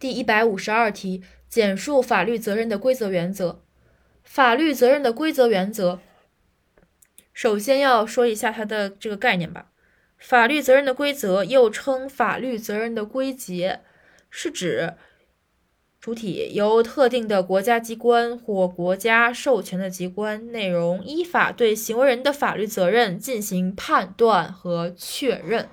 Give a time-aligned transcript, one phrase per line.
[0.00, 3.62] 第一百五十二题，简述法律责任的规则原则。
[4.24, 6.00] 法律责任的规则原则，
[7.34, 9.70] 首先要说一下它的这个概念吧。
[10.16, 13.80] 法律责任的规则又称法律责任的归结，
[14.30, 14.94] 是指
[16.00, 25.68] 主体由特定的国家机关或国家授权的机关，内容依法对行为人的法律责任进行判断和确认。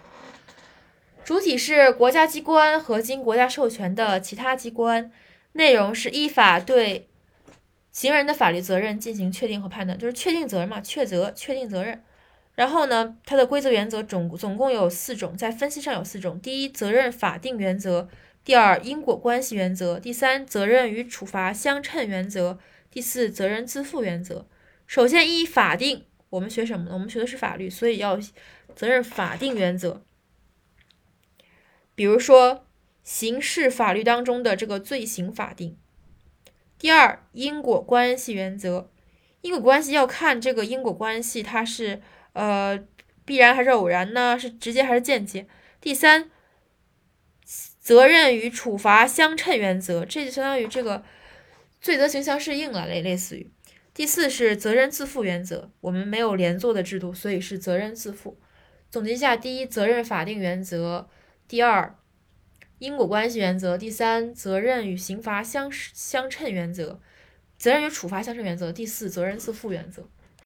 [1.27, 5.11] 主体是国家机关和经国家授权的其他机关，
[5.51, 7.09] 内容是依法对
[7.91, 12.01] 行人的法律责任进行确定和判断，就是确定责任嘛，确责、确定责任。
[12.55, 18.07] 然后呢，它的规则原则总总共有四种，在分析上有四种：第一，责任法定原则；
[18.45, 22.57] 第二，因果关系原则；第三，责任与处罚相称原则；
[22.89, 24.47] 第四，责任自负原则。
[24.85, 26.93] 首先，依法定，我们学什么呢？
[26.93, 28.17] 我们学的是法律，所以要
[28.73, 30.01] 责任法定原则。
[31.97, 32.65] 比如说，
[33.03, 35.75] 刑事法律当中的这个罪行法定。
[36.77, 38.89] 第二，因果关系原则，
[39.41, 42.01] 因果关系要看这个因果关系它是。
[42.33, 42.79] 呃，
[43.25, 44.37] 必然还是偶然呢？
[44.37, 45.47] 是直接还是间接？
[45.81, 46.29] 第三，
[47.79, 51.03] 责任与处罚相称原则，这就相当于这个
[51.81, 53.49] 罪责刑相适应了，类类似于。
[53.91, 58.37] 第四是责任自负原则，我们没有连坐的制度，所以是责任自负。
[58.91, 61.09] 总结一下：第一，责任法定原则；
[61.47, 61.95] 第二，
[62.79, 66.99] 因果关系原则；第三，责任与刑罚相相称原则；
[67.57, 70.09] 责任与处罚相称原则；第四，责任自负原则。